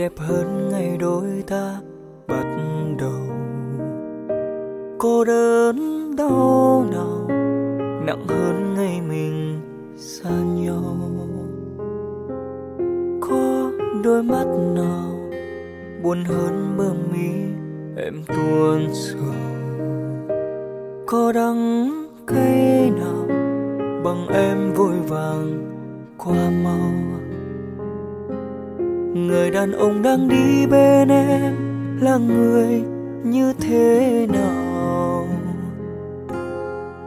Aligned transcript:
đẹp 0.00 0.12
hơn 0.16 0.68
ngày 0.70 0.96
đôi 1.00 1.44
ta 1.46 1.80
bắt 2.28 2.44
đầu? 2.98 3.39
Cô 5.02 5.24
đơn 5.24 5.76
đau 6.16 6.86
nào, 6.90 7.26
nặng 8.06 8.26
hơn 8.28 8.74
ngày 8.74 9.00
mình 9.08 9.60
xa 9.96 10.30
nhau. 10.30 10.96
Có 13.20 13.70
đôi 14.04 14.22
mắt 14.22 14.46
nào 14.74 15.30
buồn 16.02 16.24
hơn 16.24 16.74
bờ 16.78 16.92
mi 17.12 17.30
em 17.96 18.22
tuôn 18.26 18.88
sầu 18.92 19.20
có 21.06 21.32
đắng 21.32 21.90
cay 22.26 22.90
nào 22.90 23.26
bằng 24.04 24.26
em 24.28 24.72
vội 24.72 24.96
vàng 25.08 25.72
qua 26.18 26.50
mau? 26.64 26.92
Người 29.14 29.50
đàn 29.50 29.72
ông 29.72 30.02
đang 30.02 30.28
đi 30.28 30.66
bên 30.66 31.08
em 31.08 31.54
là 32.00 32.16
người 32.16 32.82
như 33.24 33.52
thế 33.60 34.26
nào? 34.32 34.59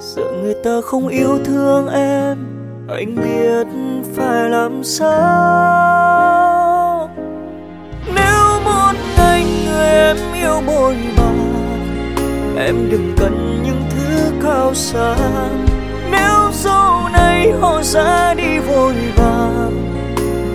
Sợ 0.00 0.22
người 0.42 0.54
ta 0.64 0.70
không 0.84 1.08
yêu 1.08 1.38
thương 1.44 1.88
em, 1.88 2.38
anh 2.88 3.16
biết 3.16 3.66
phải 4.16 4.50
làm 4.50 4.84
sao. 4.84 5.10
Nếu 8.14 8.60
một 8.64 8.92
ngày 9.16 9.44
người 9.66 9.88
em 9.88 10.16
yêu 10.34 10.62
bồi 10.66 10.96
bàn, 11.16 11.38
em 12.58 12.90
đừng 12.90 13.14
cần 13.18 13.62
những 13.64 13.82
thứ 13.90 14.32
cao 14.42 14.74
xa. 14.74 15.16
Nếu 16.10 16.50
sau 16.52 17.08
này 17.12 17.52
họ 17.60 17.82
ra 17.82 18.34
đi 18.34 18.58
vội 18.58 18.94
vàng, 19.16 19.94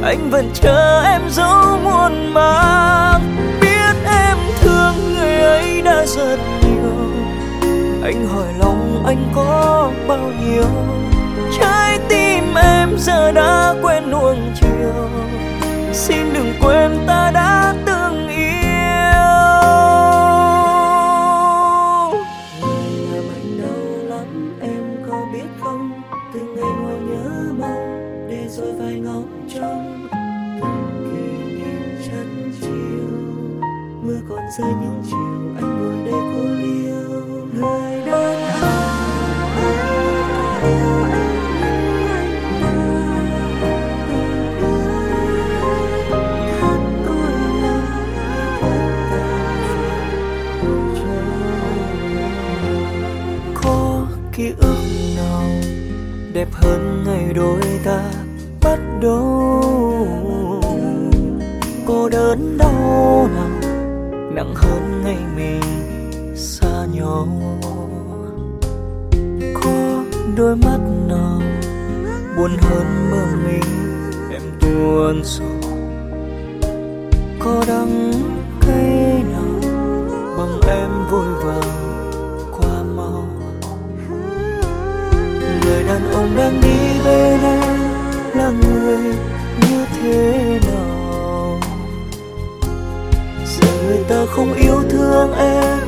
anh 0.03 0.29
vẫn 0.29 0.49
chờ 0.53 1.01
em 1.05 1.21
dấu 1.29 1.77
muôn 1.83 2.33
mang 2.33 3.21
anh 8.03 8.27
hỏi 8.27 8.53
lòng 8.59 9.03
anh 9.05 9.31
có 9.35 9.91
bao 10.07 10.31
nhiêu? 10.41 10.63
Trái 11.59 11.99
tim 12.09 12.43
em 12.55 12.89
giờ 12.97 13.31
đã 13.31 13.75
quên 13.81 14.11
nuông 14.11 14.51
chiều. 14.61 15.09
Xin 15.93 16.33
đừng 16.33 16.53
quên 16.61 16.97
ta 17.07 17.31
đã 17.33 17.75
từng 17.85 18.27
yêu. 18.27 18.43
Người 22.61 23.07
làm 23.11 23.23
anh 23.35 23.61
đau 23.61 24.17
lắm, 24.17 24.59
em 24.61 25.05
có 25.09 25.17
biết 25.33 25.47
không? 25.59 26.01
Từng 26.33 26.55
ngày 26.55 26.71
ngồi 26.81 26.99
nhớ 26.99 27.53
mong, 27.59 28.27
để 28.29 28.47
rồi 28.49 28.73
vài 28.79 28.93
ngóng 28.93 29.47
trông. 29.53 30.07
Từng 30.61 31.11
kỷ 31.11 31.53
niệm 31.53 32.01
chân 32.05 32.51
chiều, 32.61 33.09
mưa 34.03 34.19
còn 34.29 34.41
rơi 34.57 34.71
những 34.81 35.03
chiều 35.09 35.55
anh 35.55 35.79
ngồi 35.79 36.11
đây 36.11 36.22
đẹp 56.33 56.47
hơn 56.51 57.03
ngày 57.05 57.33
đôi 57.35 57.61
ta 57.83 58.01
bắt 58.61 58.79
đầu. 59.01 60.07
Cô 61.87 62.09
đơn 62.09 62.57
đau 62.57 63.29
nào 63.35 63.71
nặng 64.33 64.53
hơn 64.55 65.01
ngày 65.03 65.17
mình 65.35 65.61
xa 66.35 66.85
nhau. 66.93 67.27
Có 69.53 70.03
đôi 70.37 70.55
mắt 70.55 70.79
nào 71.07 71.41
buồn 72.37 72.51
hơn 72.61 73.11
mơ 73.11 73.25
mình, 73.45 73.63
em 74.31 74.41
tuôn 74.59 75.21
sầu 75.23 75.71
có 77.39 77.63
đắng 77.67 78.13
lòng 86.23 86.37
đang 86.37 86.61
đi 86.61 86.99
bên 87.05 87.39
em 87.43 87.79
là 88.33 88.49
người 88.49 88.97
như 89.61 89.85
thế 90.01 90.59
nào? 90.67 91.59
Giờ 93.45 93.67
người 93.87 94.03
ta 94.09 94.15
không 94.35 94.53
yêu 94.53 94.83
thương 94.89 95.33
em 95.37 95.79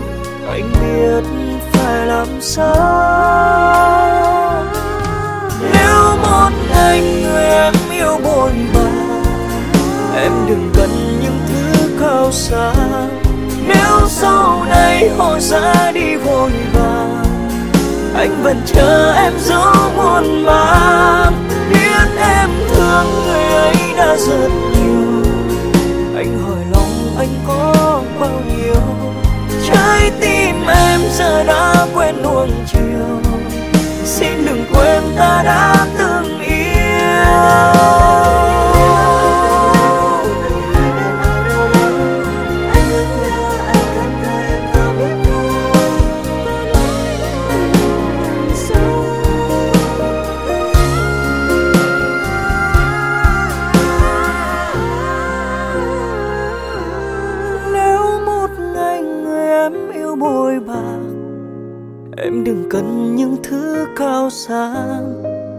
anh 0.49 0.71
biết 0.81 1.23
phải 1.71 2.07
làm 2.07 2.27
sao? 2.41 2.75
Nếu 5.73 6.17
một 6.21 6.49
ngày 6.69 7.01
người 7.01 7.45
em 7.45 7.73
yêu 7.91 8.19
buồn 8.23 8.51
bã, 8.73 8.89
em 10.15 10.31
đừng 10.47 10.71
cần 10.73 10.89
những 11.21 11.39
thứ 11.47 11.89
cao 11.99 12.31
xa 12.31 12.73
nếu 13.67 14.07
sau 14.07 14.65
này 14.69 15.09
họ 15.17 15.39
ra 15.39 15.91
đi 15.91 16.15
vội 16.15 16.51
vàng 16.73 17.04
anh 18.25 18.43
vẫn 18.43 18.61
chờ 18.65 19.13
em 19.13 19.33
dấu 19.39 19.73
muôn 19.95 20.45
mang 20.45 21.47
biết 21.69 22.07
em 22.17 22.49
thương 22.69 23.05
người 23.25 23.43
ấy 23.43 23.75
đã 23.97 24.15
rất 24.17 24.49
nhiều. 24.49 25.23
Anh 26.15 26.39
hỏi 26.43 26.59
lòng 26.71 27.15
anh 27.17 27.29
có 27.47 28.01
bao 28.19 28.41
nhiêu? 28.47 28.81
Trái 29.67 30.11
tim 30.21 30.67
em 30.67 31.01
giờ 31.17 31.43
đã 31.43 31.87
quen 31.95 32.15
nuông 32.23 32.51
chiều. 32.67 33.31
Xin 34.05 34.45
đừng 34.45 34.65
quên 34.73 35.03
ta 35.17 35.41
đã 35.45 35.84
em 62.25 62.43
đừng 62.43 62.69
cần 62.69 63.15
những 63.15 63.37
thứ 63.43 63.85
cao 63.95 64.29
xa. 64.29 64.73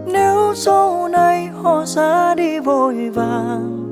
Nếu 0.05 0.53
sau 0.55 1.07
này 1.07 1.49
họ 1.63 1.85
ra 1.85 2.35
đi 2.35 2.59
vội 2.59 3.09
vàng, 3.13 3.83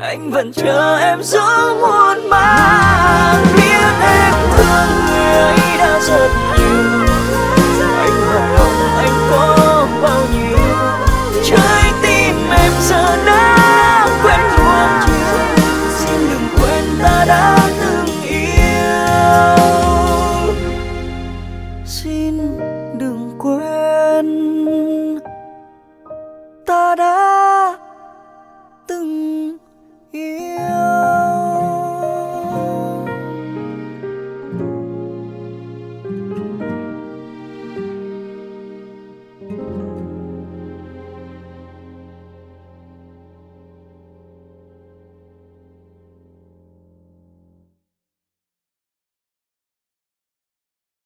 anh 0.00 0.30
vẫn 0.30 0.52
chờ 0.52 0.96
em 0.96 1.22
giữa 1.22 1.76
muôn 1.80 2.30
mang 2.30 3.44
biết 3.56 4.07